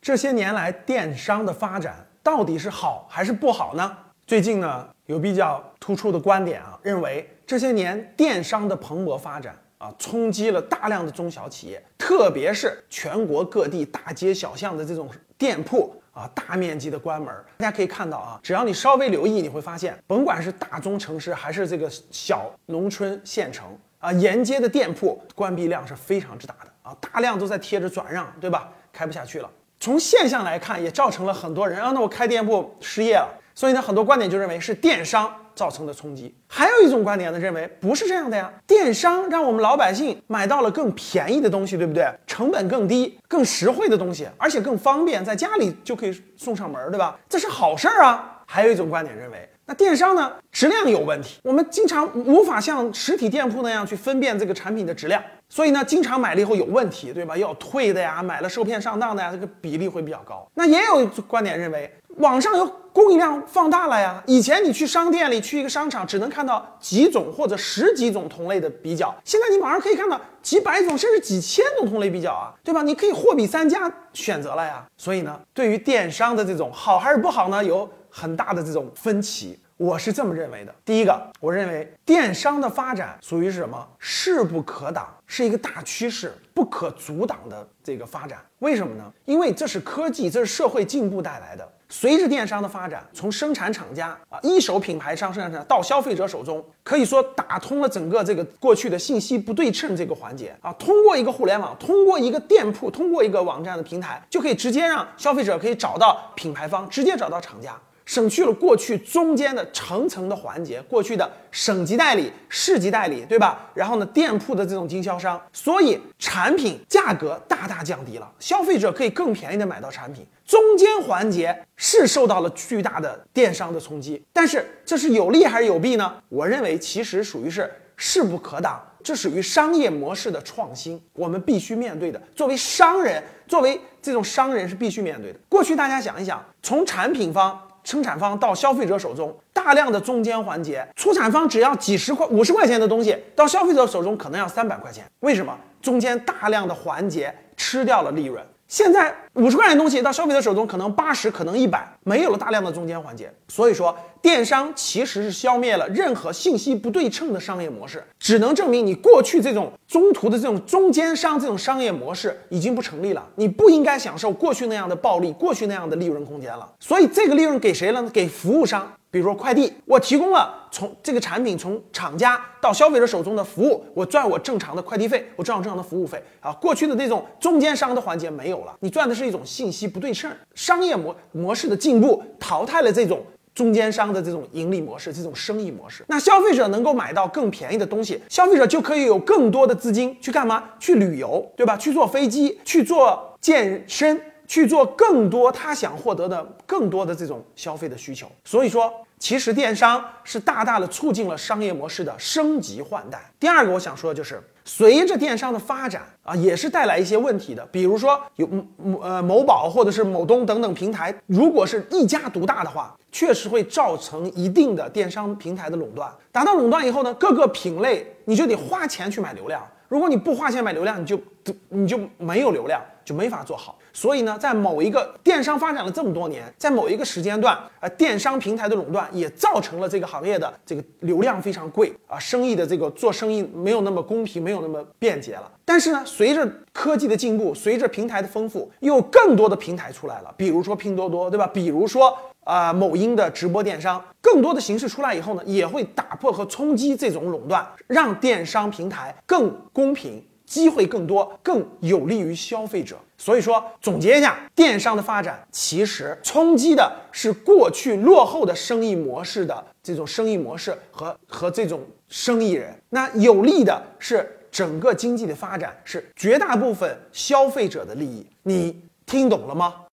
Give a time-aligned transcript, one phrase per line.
[0.00, 3.96] 这些年来电商的发展到底是好还是不好呢？
[4.26, 17.28] 最近呢，有比较突出的观点啊，认为这些年电商的蓬勃发展啊，冲击了大量的中小企业，特别是全国各地大街小巷的这种店铺啊，大面积的关门。
[17.58, 28.72] 大家可以看到啊，只要你稍微留意，你会发现，甭管是大中城市还是这个小农村县城啊，沿街的店铺关闭量是非常之大的啊，大量都在贴着转让，对吧？
[28.90, 29.50] 开不下去了。
[29.82, 33.26] 从现象来看，也造成了很多人啊，那我开店铺失业了。
[33.54, 36.34] 所以呢，很多观点就认为是电商造成的冲击。
[36.46, 42.06] 还有一种观点呢，认为不是这样的呀，电商让我们老百姓买到了更便宜的东西，对不对？
[42.26, 47.18] 成本更低、更实惠的东西，而且更方便，在家里就可以送上门，对吧？
[47.26, 48.42] 这是好事儿啊。
[48.46, 57.36] 还有一种观点认为，那电商呢，质量有问题，我们经常无法像实体店铺那样去分辨这个产品的质量，所以呢，经常买了以后有问题，对吧？
[57.36, 60.48] 要退的呀，买了受骗上当的呀，这个比例会比较高。
[60.54, 61.92] 那也有观点认为。
[62.16, 64.22] 网上有供应量放大了呀！
[64.26, 72.82] 以前你去商店里，去一个商场，只能看到几种或者十几种同类的比较，现在你网上可以看到几百种甚至几千种同类比较啊，对吧？
[72.82, 74.84] 你可以货比三家选择了呀。
[74.98, 79.58] 所以呢，对于电商的这种好还是不好呢，有很大的这种分歧。
[79.80, 83.88] 我是这么认为的：第一个，我认为电商的发展属于是什么？
[83.98, 88.40] 势不可挡，是一个大趋势，不可阻挡的这个发展。
[88.58, 89.10] 为什么呢？
[89.24, 91.66] 因为这是科技，这是社会进步带来的。
[91.88, 100.70] 随着电商的发展，从生产厂家啊一手品牌商生产到消费者手中，可以说打通了整个这个过去的信息不对称这个环节啊。
[100.74, 107.74] 通过一个互联网，通过一个店铺，通过一个网站的平台，就可以直接让消费者可以找到品牌方，直接找到厂家。
[108.10, 113.70] 省去了过去中间的层层的环节，过去的省级代理、市级代理，对吧？
[113.72, 120.26] 然后呢，店铺的这种经销商，所以产品价格大大降低了，消费者可以更便宜的买到产品。
[120.44, 126.12] 中间环节是受到了巨大的电商的冲击，但是这是有利还是有弊呢？
[126.28, 132.20] 我认为其实属于是势不可挡，这属于商业模式的创新，我们必须面对的。
[132.34, 135.38] 作为商人，作为这种商人是必须面对的。
[135.48, 137.56] 过去大家想一想，从产品方。
[137.84, 145.04] 生产方到消费者手中，大量的中间环节，出产方只要几十块、五十块钱的东西，到消费者手中可能要三百块钱。
[145.20, 145.56] 为什么？
[145.80, 148.44] 中间大量的环节吃掉了利润。
[148.70, 153.28] 现在五十块钱东西到消费者手中可能八十，可能一百，没有了大量的中间环节。
[153.48, 153.92] 所以说，
[154.22, 163.26] 电商其实是消灭了任何信息不对称的商业模式，只能证明你过去这种中途的这种中间商这种商业模式已经不成立了。
[163.34, 166.72] 你不应该享受过去那样的暴利，过去那样的利润空间了。
[166.78, 168.10] 所以这个利润给谁了呢？
[168.12, 168.88] 给服务商。
[169.10, 176.52] 比如说快递，我提供了从这个产品从厂家到消费者手中的服务，我赚我正常的快递费，我赚我正常的服务费啊。
[176.52, 183.20] 过去的那种中间商的环节没有了，你赚的是一种信息不对称，商业模模式的进步淘汰了这种
[183.52, 186.04] 中间商的这种盈利模式，这种生意模式。
[186.06, 190.62] 那消费者能够买到更便宜的东西，消费者就可以有更多的资金去干嘛？
[190.78, 191.76] 去旅游，对吧？
[191.76, 194.20] 去坐飞机，去做健身。
[194.50, 203.20] 去做更多他想获得的更多的这种消费的需求，所以说其实电商是大大的促进了商业模式的升级换代。
[203.38, 216.12] 第二个我想说的就是，随着电商的发展啊，也是带来一些问题的，比如说有某呃某宝或者是某东等等平台，如果是一家独大的话，确实会造成一定的电商平台的垄断。
[216.32, 219.64] 达到垄断以后呢，各个品类你就得花钱去买流量。
[219.86, 221.20] 如果你不花钱买流量，你就
[221.68, 223.76] 你就没有流量，就没法做好。
[223.92, 235.50] 所以呢，在某一个电商发展了这么多年，在某一个时间段，呃，电商平台的垄断也造成了这个行业的这个流量非常贵啊，生意的这个做生意没有那么公平，没有那么便捷了。
[235.64, 241.46] 但是呢，随着科技的进步，随着平台的丰富，又有更多的平台出来了，比如说拼多多，对吧？
[241.46, 242.16] 比如说。
[242.42, 252.98] 啊，某音的直播电商，更多的形式出来以后呢，也会打破和冲击这种垄断，让电商平台更公平，机会更多，更有利于消费者。
[253.16, 268.26] 所以说，总结一下，电商的发展其实冲击的是过去落后的生意模式的这种生意模式和和这种生意人，那有利的是整个经济的发展，是绝大部分消费者的利益。
[268.42, 269.82] 你听懂了吗？